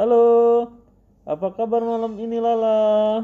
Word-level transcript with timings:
Halo. 0.00 0.64
Apa 1.28 1.52
kabar 1.52 1.84
malam 1.84 2.16
ini 2.16 2.40
Lala? 2.40 3.20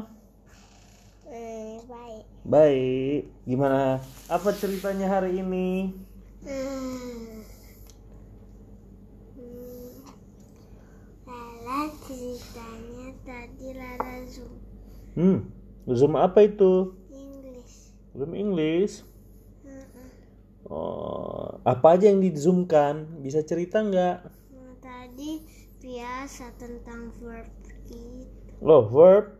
Eh, 1.25 1.81
baik. 1.89 2.25
Baik. 2.45 3.21
Gimana? 3.49 3.97
Apa 4.29 4.53
ceritanya 4.53 5.09
hari 5.09 5.41
ini? 5.41 5.89
Hmm. 6.45 7.41
Hmm. 9.41 10.05
Lala 11.25 11.89
ceritanya 12.05 13.09
tadi 13.25 13.67
Lala 13.73 14.13
Zoom 14.29 14.53
Hmm. 15.17 15.49
Zoom 15.89 16.13
apa 16.13 16.45
itu? 16.45 16.93
English. 17.09 17.89
Zoom 18.13 18.37
English. 18.37 19.01
Oh, 20.69 21.57
apa 21.65 21.97
aja 21.97 22.13
yang 22.13 22.21
di-zoomkan? 22.21 23.25
Bisa 23.25 23.41
cerita 23.41 23.81
nggak? 23.81 24.29
Nah, 24.53 24.77
tadi 24.77 25.56
biasa 25.81 26.45
tentang 26.61 27.01
verb 27.21 27.49
gitu. 27.89 28.53
Oh, 28.61 28.81
verb. 28.85 29.33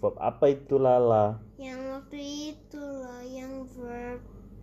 Verb 0.00 0.16
apa 0.20 0.44
itu 0.52 0.76
Lala? 0.80 1.40
Yang 1.60 1.80
waktu 1.94 2.18
itu 2.56 2.80
loh, 2.80 3.22
yang 3.22 3.54
verb 3.76 4.20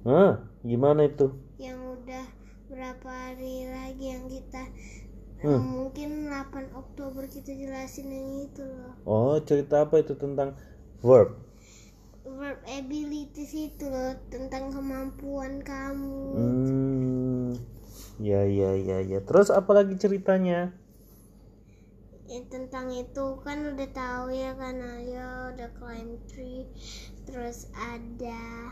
Hah? 0.08 0.34
Gimana 0.66 1.02
itu? 1.06 1.26
yang 1.58 1.80
udah 1.98 2.26
berapa 2.72 3.10
hari 3.10 3.66
lagi 3.68 4.06
yang 4.14 4.26
kita 4.32 4.64
Hmm. 5.42 5.62
mungkin 5.74 6.10
8 6.30 6.66
Oktober 6.74 7.24
kita 7.30 7.52
jelasin 7.54 8.08
yang 8.10 8.30
itu 8.50 8.64
loh. 8.66 8.96
Oh, 9.10 9.40
cerita 9.42 9.76
apa 9.90 10.04
itu 10.06 10.14
tentang 10.14 10.54
verb? 11.02 11.30
verb 12.38 12.60
abilities 12.78 13.54
itu 13.68 13.86
loh 13.94 14.14
tentang 14.34 14.64
kemampuan 14.76 15.54
kamu 15.64 16.20
Hmm. 16.34 17.07
Ya, 18.18 18.42
ya, 18.50 18.74
ya, 18.74 18.98
ya. 19.06 19.20
Terus 19.22 19.54
apa 19.54 19.72
lagi 19.78 19.94
ceritanya? 20.02 20.74
Ya, 22.28 22.44
tentang 22.52 22.92
itu 22.92 23.40
kan 23.46 23.72
udah 23.72 23.88
tahu 23.96 24.36
ya 24.36 24.52
kan 24.60 24.76
ayo 24.84 25.56
udah 25.56 25.70
climb 25.80 26.20
tree 26.28 26.68
terus 27.24 27.72
ada 27.72 28.68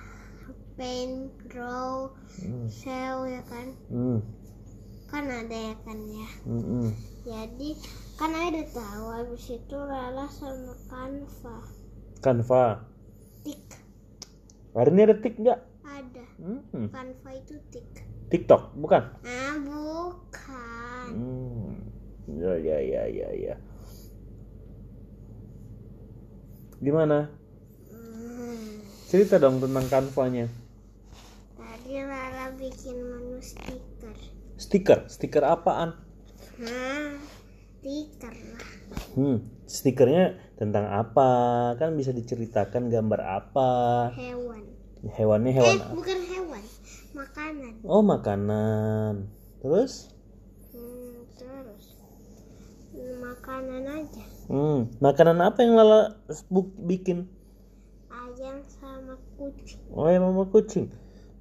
paint 0.75 1.31
grow 1.47 2.11
Hmm. 2.35 2.67
shell 2.67 3.23
ya 3.23 3.39
kan 3.47 3.71
Hmm. 3.88 4.19
kan 5.07 5.23
ada 5.31 5.55
ya 5.71 5.75
kan 5.88 6.03
ya 6.03 6.27
Hmm. 6.43 6.63
hmm. 6.67 6.89
jadi 7.23 7.69
kan 8.19 8.35
ayo 8.35 8.47
udah 8.59 8.67
tahu 8.75 9.05
habis 9.16 9.45
itu 9.47 9.77
Lala 9.79 10.27
sama 10.27 10.75
Canva 10.91 11.57
Canva. 12.19 12.66
tik 13.47 13.63
Hari 14.75 14.91
ini 14.91 15.01
ada 15.07 15.16
tik 15.16 15.35
nggak? 15.39 15.59
ada 15.88 16.25
Hmm. 16.43 16.91
Canva 16.91 17.29
itu 17.39 17.55
tik 17.71 17.88
TikTok, 18.27 18.73
bukan? 18.75 19.03
ah 19.21 19.55
bukan 19.61 21.09
Hmm. 21.11 21.77
Ya, 22.25 22.53
ya, 22.57 22.77
ya, 22.81 23.03
ya, 23.07 23.29
ya. 23.31 23.55
Gimana? 26.77 27.29
Hmm. 27.87 28.81
Cerita 29.07 29.37
dong 29.37 29.61
tentang 29.61 29.85
Canva-nya. 29.87 30.49
Tadi 31.55 31.93
Lala 32.01 32.51
bikin 32.57 32.97
menu 32.99 33.37
stiker. 33.39 34.17
Stiker, 34.57 34.99
stiker 35.07 35.43
apaan? 35.45 35.95
Hah? 36.59 37.13
Stiker 37.79 38.33
lah. 38.33 38.67
Hmm, 39.15 39.37
stikernya 39.63 40.25
tentang 40.57 40.89
apa? 40.89 41.29
Kan 41.77 41.95
bisa 41.95 42.11
diceritakan 42.11 42.89
gambar 42.89 43.21
apa? 43.23 43.69
Hewan. 44.11 44.63
Hewannya 45.05 45.51
Eh, 45.53 45.55
hewan 45.55 45.75
apa? 45.77 45.93
bukan 45.93 46.19
hewan. 46.25 46.63
Makanan. 47.16 47.73
Oh, 47.88 48.03
makanan. 48.03 49.31
Terus? 49.63 50.11
Hmm, 50.75 51.23
terus. 51.39 51.95
Makanan 53.23 53.83
aja. 53.88 54.25
Hmm, 54.52 54.91
makanan 54.99 55.39
apa 55.39 55.63
yang 55.63 55.80
Lala 55.80 56.19
bikin? 56.83 57.31
Ayam 58.11 58.59
sama 58.67 59.16
kucing. 59.39 59.79
Oh, 59.95 60.12
ayam 60.12 60.28
sama 60.28 60.44
kucing. 60.51 60.91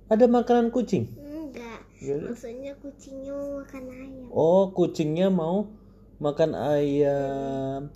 Ada 0.06 0.30
makanan 0.30 0.70
kucing? 0.70 1.10
Enggak. 1.18 1.82
Jadi? 1.98 2.22
Maksudnya 2.30 2.72
kucingnya 2.78 3.34
mau 3.34 3.50
makan 3.58 3.84
ayam. 3.90 4.26
Oh, 4.30 4.62
kucingnya 4.70 5.26
mau 5.26 5.74
makan 6.22 6.50
ayam. 6.54 7.90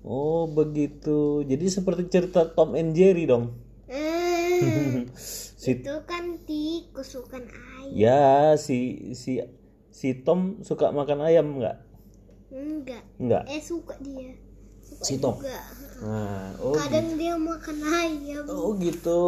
Oh, 0.00 0.48
begitu. 0.48 1.44
Jadi 1.44 1.68
seperti 1.68 2.08
cerita 2.08 2.48
Tom 2.56 2.72
and 2.72 2.96
Jerry 2.96 3.28
dong. 3.28 3.52
Eh, 3.84 5.04
si 5.58 5.82
itu 5.82 5.90
kan 6.06 6.38
tikus 6.46 7.18
bukan 7.18 7.42
ayam. 7.50 7.90
ya 7.90 8.22
si 8.54 9.10
si 9.12 9.42
si 9.90 10.14
Tom 10.22 10.62
suka 10.62 10.94
makan 10.94 11.26
ayam 11.26 11.58
nggak? 11.58 11.76
Enggak. 12.48 13.02
Nggak. 13.18 13.42
Eh 13.50 13.58
suka 13.60 13.98
dia. 13.98 14.32
Suka 14.80 15.02
Si 15.04 15.18
Tom. 15.18 15.36
juga. 15.36 15.58
Nah, 15.98 16.54
oh, 16.62 16.78
Kadang 16.78 17.18
dia 17.18 17.34
makan 17.34 17.76
ayam. 17.82 18.44
oh 18.46 18.70
gitu. 18.78 19.20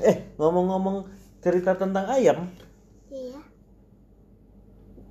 Eh, 0.00 0.30
ngomong-ngomong 0.38 1.10
cerita 1.42 1.74
tentang 1.74 2.06
ayam, 2.06 2.46
Iya. 3.10 3.42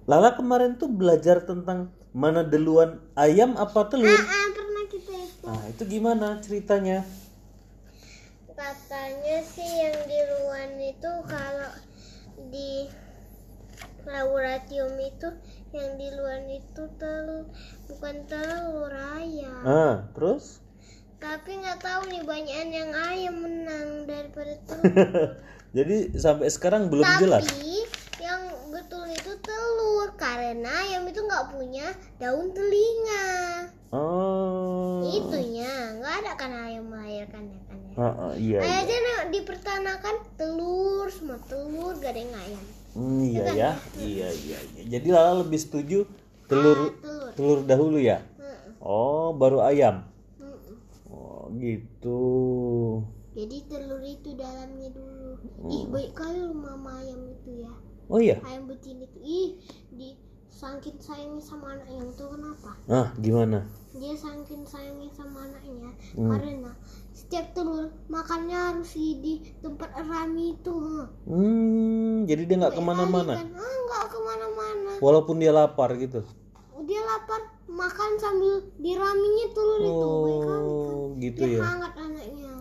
Lala 0.08 0.32
kemarin 0.34 0.80
tuh 0.80 0.88
belajar 0.88 1.44
tentang 1.44 1.92
mana 2.16 2.42
duluan 2.42 3.04
ayam 3.14 3.60
apa 3.60 3.92
telur. 3.92 4.08
Ah, 4.08 4.48
pernah 4.56 4.84
kita 4.88 5.14
itu. 5.14 5.44
Nah, 5.44 5.64
itu 5.68 5.84
gimana 5.86 6.28
ceritanya? 6.40 7.04
Katanya 8.58 9.38
sih 9.46 9.70
yang 9.70 9.94
di 10.10 10.18
luar 10.18 10.66
itu 10.82 11.12
kalau 11.30 11.72
di 12.50 12.90
laboratorium 14.02 14.98
itu 14.98 15.30
yang 15.78 15.94
di 15.94 16.10
luar 16.18 16.42
itu 16.50 16.84
telur 16.98 17.46
bukan 17.86 18.16
telur 18.26 18.90
ayam. 18.90 19.62
Ah, 19.62 19.96
terus? 20.18 20.66
Tapi 21.22 21.62
nggak 21.62 21.86
tahu 21.86 22.10
nih 22.10 22.26
banyakan 22.26 22.70
yang 22.74 22.92
ayam 22.98 23.36
menang 23.46 23.90
daripada 24.10 24.58
telur. 24.66 24.90
Jadi 25.78 26.18
sampai 26.18 26.50
sekarang 26.50 26.90
belum 26.90 27.06
jelas. 27.22 27.46
Tapi 27.46 27.86
yang 28.18 28.42
betul 28.74 29.06
itu 29.06 29.38
telur 29.38 30.18
karena 30.18 30.82
ayam 30.82 31.06
itu 31.06 31.22
nggak 31.22 31.54
punya 31.54 31.94
daun 32.18 32.50
telinga. 32.58 33.30
Oh. 33.94 35.06
Itunya 35.06 36.02
nggak 36.02 36.16
ada 36.26 36.32
kan 36.34 36.52
ayam 36.58 36.90
melahirkan 36.90 37.54
Ah, 37.98 38.30
ah, 38.30 38.34
iya. 38.38 38.62
Ayam 38.62 38.70
iya. 38.70 38.78
aja 38.86 38.96
nih 39.02 39.18
dipertanakan 39.34 40.16
telur 40.38 41.10
semua 41.10 41.42
telur 41.50 41.98
gak 41.98 42.14
ada 42.14 42.22
yang 42.22 42.34
ayam. 42.38 42.64
Hmm, 42.94 43.22
iya 43.26 43.46
ya. 43.58 43.72
Iya, 43.98 44.28
iya, 44.30 44.58
iya. 44.78 44.84
Jadi 44.86 45.08
Lala 45.10 45.42
lebih 45.42 45.58
setuju 45.58 46.06
telur 46.46 46.94
Telur. 47.02 47.34
telur 47.34 47.60
dahulu 47.66 47.98
ya. 47.98 48.22
Heeh. 48.38 48.78
Oh, 48.78 49.34
baru 49.34 49.66
ayam. 49.66 50.06
Heeh. 50.38 50.78
Oh, 51.10 51.50
gitu. 51.58 52.22
Jadi 53.34 53.58
telur 53.66 54.02
itu 54.06 54.30
dalamnya 54.38 54.94
dulu. 54.94 55.42
Ih 55.66 55.90
baik 55.90 56.14
kali 56.14 56.38
lu 56.38 56.54
mama 56.54 57.02
ayam 57.02 57.34
itu 57.34 57.66
ya. 57.66 57.74
Oh 58.14 58.22
iya. 58.22 58.38
Ayam 58.46 58.70
betina 58.70 59.10
itu 59.10 59.20
ih 59.26 59.50
di 59.90 60.22
saking 60.52 60.98
sayangnya 60.98 61.44
sama 61.44 61.76
anaknya 61.76 62.02
itu 62.10 62.26
kenapa? 62.26 62.72
Ah, 62.88 63.08
gimana? 63.20 63.60
Dia 63.94 64.14
saking 64.14 64.64
sayangnya 64.66 65.10
sama 65.14 65.46
anaknya 65.46 65.92
Hmm. 66.18 66.30
karena 66.34 66.72
setiap 67.14 67.46
telur 67.54 67.90
makannya 68.08 68.56
harus 68.56 68.94
di, 68.94 69.42
tempat 69.60 69.90
rami 69.98 70.54
itu. 70.54 70.76
Hmm, 71.26 72.26
jadi 72.26 72.42
dia 72.46 72.56
nggak 72.58 72.76
ke 72.78 72.82
mana-mana. 72.82 73.34
kan? 73.38 73.50
Ah, 73.54 73.76
nggak 73.86 74.04
ke 74.10 74.20
mana-mana. 74.22 74.92
Walaupun 75.02 75.36
dia 75.38 75.52
lapar 75.54 75.94
gitu. 75.98 76.22
Dia 76.88 77.02
lapar 77.04 77.42
makan 77.68 78.12
sambil 78.16 78.64
diraminya 78.80 79.48
telur 79.52 79.80
itu 79.84 80.08
baik 80.08 80.40
kali 80.40 80.72
kan. 80.72 80.94
Oh, 80.96 81.06
gitu 81.20 81.42
Dia 81.44 81.54
ya. 81.58 81.62
hangat 81.68 81.94
anaknya. 82.00 82.54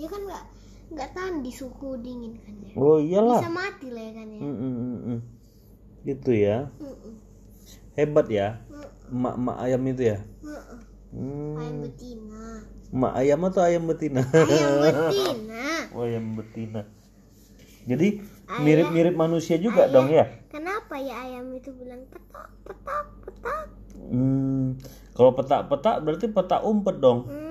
Dia 0.00 0.08
kan 0.08 0.20
nggak 0.24 0.44
nggak 0.86 1.08
tahan 1.12 1.34
di 1.42 1.50
suhu 1.50 1.98
dingin 2.00 2.38
kan 2.40 2.54
ya. 2.62 2.72
Oh, 2.78 2.96
iyalah. 3.02 3.40
Bisa 3.42 3.52
mati 3.52 3.88
lah 3.90 4.02
ya 4.02 4.12
kan 4.16 4.26
ya. 4.32 4.38
Hmm, 4.40 4.56
hmm, 4.56 4.74
hmm, 4.74 4.98
hmm. 5.02 5.18
Gitu 6.06 6.30
ya. 6.32 6.58
Mm-mm. 6.78 7.14
Hebat 7.96 8.28
ya. 8.28 8.60
Mm-mm. 8.68 9.08
Emak-emak 9.08 9.56
ayam 9.64 9.82
itu 9.88 10.02
ya. 10.12 10.18
Hmm. 11.16 11.56
Ayam 11.56 11.76
betina. 11.80 12.44
Emak 12.92 13.12
ayam 13.16 13.40
atau 13.48 13.62
ayam 13.64 13.82
betina? 13.88 14.22
Ayam 14.28 14.72
betina. 14.84 15.66
Oh, 15.96 16.04
ayam 16.04 16.24
betina. 16.36 16.82
Jadi 17.86 18.20
mirip-mirip 18.60 19.14
manusia 19.16 19.56
juga 19.56 19.88
dong 19.88 20.12
ya. 20.12 20.28
Kenapa 20.52 20.98
ya 21.00 21.24
ayam 21.24 21.48
itu 21.56 21.72
bilang 21.72 22.04
petak 22.12 22.50
petak 22.66 23.06
petak? 23.24 23.64
Hmm, 23.96 24.76
kalau 25.16 25.32
petak-petak 25.32 25.96
berarti 26.04 26.26
petak 26.28 26.60
umpet 26.66 26.96
dong. 27.00 27.30
Hmm. 27.30 27.46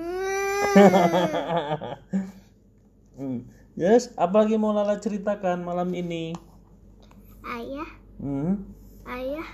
Hmm. 3.16 3.48
Yes, 3.76 4.12
apalagi 4.16 4.60
mau 4.60 4.76
Lala 4.76 5.00
ceritakan 5.00 5.64
malam 5.64 5.88
ini? 5.96 6.36
ayah, 7.46 7.88
Hmm. 8.20 8.60
ayah. 9.08 9.48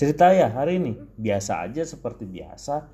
Cerita 0.00 0.32
ya 0.32 0.48
hari 0.48 0.80
ini. 0.80 0.96
Biasa 0.96 1.60
aja 1.60 1.84
seperti 1.84 2.24
biasa. 2.24 2.88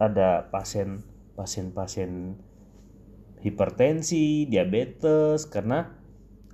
Ada 0.00 0.48
pasien 0.48 1.04
pasien-pasien 1.36 2.40
hipertensi, 3.44 4.48
diabetes 4.48 5.44
karena 5.44 5.92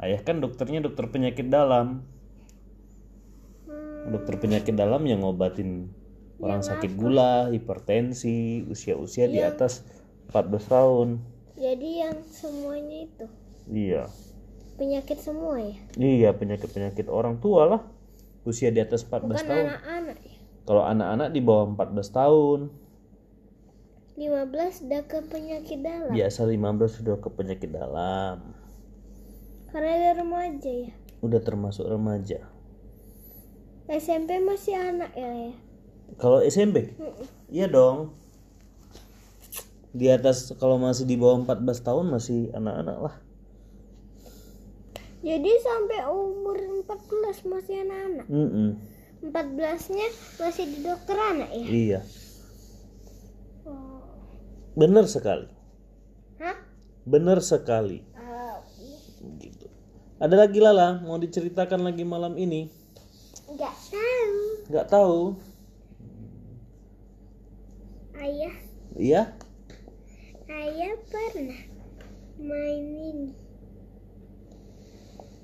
ayah 0.02 0.18
kan 0.26 0.42
dokternya 0.42 0.82
dokter 0.82 1.06
penyakit 1.14 1.46
dalam. 1.46 2.02
Dokter 4.10 4.34
penyakit 4.42 4.74
dalam 4.74 5.06
yang 5.06 5.22
ngobatin 5.22 5.94
orang 6.42 6.66
sakit 6.66 6.98
gula 6.98 7.54
hipertensi 7.54 8.66
usia-usia 8.66 9.30
di 9.30 9.38
atas 9.38 9.86
14 10.34 10.58
tahun. 10.66 11.08
Jadi 11.54 12.02
yang 12.02 12.18
semuanya 12.34 13.06
itu. 13.06 13.26
Iya. 13.70 14.10
Penyakit 14.74 15.22
semua 15.22 15.62
ya? 15.62 15.78
iya 16.02 16.34
penyakit-penyakit 16.34 17.06
orang 17.06 17.38
tua 17.38 17.68
lah 17.70 17.82
usia 18.42 18.68
di 18.68 18.80
atas 18.80 19.04
14 19.04 19.26
Bukan 19.26 19.44
tahun 19.44 19.66
anak-anak 19.68 20.16
ya? 20.18 20.34
kalau 20.64 20.82
anak-anak 20.82 21.28
di 21.30 21.40
bawah 21.40 21.66
14 21.74 22.10
tahun 22.10 22.60
15 24.14 24.84
udah 24.84 25.02
ke 25.08 25.18
penyakit 25.26 25.78
dalam. 25.80 26.12
biasa 26.12 26.40
15 26.44 26.60
sudah 26.92 27.16
ke 27.16 27.28
penyakit 27.30 27.70
dalam 27.70 28.52
Karena 29.70 29.92
dia 29.94 30.12
remaja 30.14 30.70
ya. 30.70 30.92
udah 31.20 31.40
termasuk 31.40 31.84
remaja 31.84 32.40
SMP 33.86 34.38
masih 34.38 34.76
anak 34.76 35.10
ya 35.12 35.30
ya. 35.48 35.52
kalau 36.16 36.38
SMP 36.40 36.94
iya 37.48 37.66
dong 37.66 38.14
di 39.90 40.06
atas 40.06 40.54
kalau 40.54 40.78
masih 40.78 41.02
di 41.02 41.18
bawah 41.18 41.42
14 41.42 41.66
tahun 41.82 42.06
masih 42.08 42.54
anak-anak 42.54 42.98
lah 43.00 43.14
Jadi 45.20 45.50
sampai 45.60 46.00
umur 46.06 46.56
14 46.80 47.44
masih 47.44 47.84
anak-anak. 47.84 48.26
Mm-mm. 48.26 48.68
14-nya 49.20 50.08
masih 50.38 50.64
di 50.64 50.78
dokter 50.80 51.12
anak 51.12 51.52
ya? 51.52 51.66
iya 51.68 52.00
Oh. 53.62 54.00
benar 54.72 55.04
sekali 55.04 55.44
Hah? 56.40 56.56
benar 57.04 57.44
sekali 57.44 58.00
Oh, 58.16 58.64
gitu 59.36 59.68
ada 60.16 60.32
lagi 60.34 60.56
Lala 60.56 61.04
mau 61.04 61.20
diceritakan 61.20 61.84
lagi 61.84 62.00
malam 62.00 62.32
ini 62.34 62.72
Enggak 63.44 63.76
tahu. 63.92 64.32
nggak 64.72 64.86
tahu 64.88 65.20
Ayah, 68.16 68.54
iya 68.96 69.22
ayah 70.46 70.92
pernah 71.08 71.60
main 72.36 72.84
ini 72.88 73.28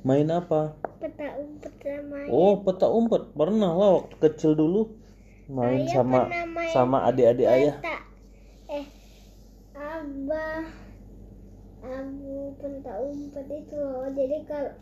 main 0.07 0.31
apa 0.31 0.79
peta 1.03 1.35
umpet 1.35 1.75
ayah. 1.83 2.31
oh 2.31 2.63
peta 2.63 2.87
umpet 2.87 3.23
pernah 3.35 3.75
lah 3.75 3.91
waktu 3.99 4.15
kecil 4.23 4.55
dulu 4.55 4.95
main 5.51 5.83
Ayah 5.83 5.91
sama 5.91 6.21
main 6.31 6.71
sama 6.75 6.97
adik-adik 7.07 7.47
ayah. 7.47 7.77
Eh, 8.67 8.87
abah, 9.79 10.67
abu 11.87 12.51
peta 12.59 12.95
umpet 12.99 13.47
itu 13.55 13.79
loh. 13.79 14.11
Jadi 14.11 14.43
kalau 14.43 14.75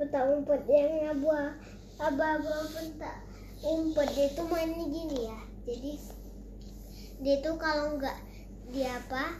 peta 0.00 0.20
umpet 0.24 0.60
yang 0.72 1.12
abu, 1.12 1.28
abah-abah 2.00 2.64
peta 2.72 3.12
umpet 3.60 4.08
dia 4.16 4.26
itu 4.32 4.42
mainnya 4.48 4.84
gini 4.88 5.18
ya. 5.28 5.38
Jadi 5.68 5.92
dia 7.20 7.34
itu 7.44 7.50
kalau 7.60 8.00
nggak 8.00 8.16
dia 8.72 8.96
apa, 8.96 9.36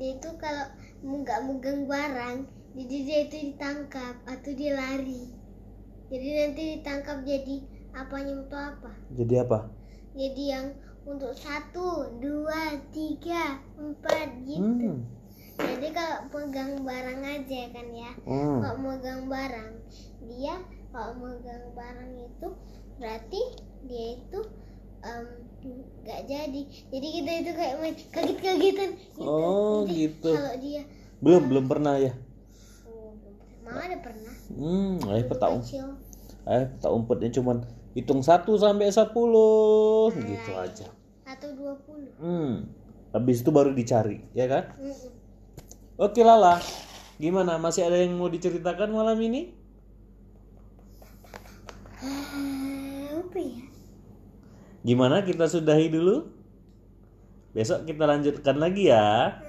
dia 0.00 0.16
itu 0.16 0.30
kalau 0.40 0.64
nggak 1.04 1.38
megang 1.44 1.84
barang, 1.84 2.36
jadi 2.76 2.96
dia 3.08 3.18
itu 3.24 3.36
ditangkap 3.50 4.14
atau 4.28 4.50
dia 4.52 4.76
lari. 4.76 5.32
Jadi 6.06 6.28
nanti 6.38 6.62
ditangkap 6.78 7.24
jadi 7.26 7.56
apanya 7.96 8.44
itu 8.44 8.56
apa? 8.56 8.92
jadi 9.16 9.34
apa 9.48 9.58
jadi 10.12 10.42
yang 10.52 10.66
untuk 11.08 11.32
satu 11.32 12.12
dua 12.20 12.76
tiga 12.92 13.56
empat 13.80 14.36
gitu 14.44 14.92
hmm. 14.92 15.00
jadi 15.56 15.88
kalau 15.96 16.18
pegang 16.28 16.84
barang 16.84 17.20
aja 17.24 17.62
kan 17.72 17.88
ya 17.96 18.12
Hmm. 18.28 18.60
kalau 18.60 18.76
megang 18.84 19.24
barang 19.32 19.72
dia 20.28 20.60
kalau 20.92 21.12
megang 21.16 21.72
barang 21.72 22.12
itu 22.20 22.48
berarti 23.00 23.42
dia 23.88 24.06
itu 24.20 24.40
em, 25.00 25.24
nggak 26.04 26.20
jadi 26.28 26.60
jadi 26.92 27.06
kita 27.16 27.30
itu 27.40 27.50
kayak 27.56 27.74
main 27.80 27.96
kaget-kagetan 28.12 28.90
gitu. 28.92 29.20
Oh, 29.24 29.88
gitu. 29.88 30.30
kalau 30.36 30.56
dia 30.60 30.84
belum 31.24 31.42
belum 31.48 31.64
pernah 31.64 31.96
ya 31.96 32.12
oh, 32.84 33.16
belum 33.16 33.34
pernah. 33.40 33.56
Mama 33.64 33.65
ada 33.78 33.96
pernah? 34.00 34.34
Hmm 34.52 34.96
ayah 35.12 35.24
peta 35.28 35.46
umpet 35.52 35.66
kecil. 35.68 35.86
ayah 36.48 36.66
peta 36.72 36.88
umpetnya 36.92 37.30
cuman 37.36 37.56
hitung 37.96 38.20
1 38.20 38.44
sampai 38.44 38.92
10 38.92 39.08
gitu 40.14 40.52
aja. 40.56 40.88
Atau 41.26 41.50
dua 41.58 41.74
puluh. 41.82 42.12
Hmm 42.16 42.70
habis 43.16 43.40
itu 43.40 43.48
baru 43.48 43.72
dicari 43.72 44.20
ya 44.36 44.44
kan? 44.46 44.76
Oke 45.96 46.20
Lala. 46.20 46.60
Gimana? 47.16 47.56
Masih 47.56 47.88
ada 47.88 47.96
yang 47.96 48.12
mau 48.12 48.28
diceritakan 48.28 48.92
malam 48.92 49.16
ini? 49.24 49.56
Apa 53.16 53.38
ya? 53.40 53.64
Gimana? 54.84 55.24
Kita 55.24 55.48
sudahi 55.48 55.88
dulu. 55.88 56.28
Besok 57.56 57.88
kita 57.88 58.04
lanjutkan 58.04 58.60
lagi 58.60 58.92
ya. 58.92 59.40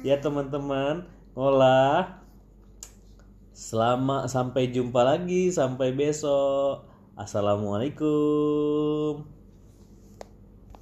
Ya 0.00 0.16
teman-teman. 0.16 1.04
Olah 1.36 2.19
Selamat 3.50 4.30
sampai 4.30 4.70
jumpa 4.70 5.02
lagi 5.02 5.50
sampai 5.50 5.90
besok. 5.90 6.86
Assalamualaikum. 7.18 9.39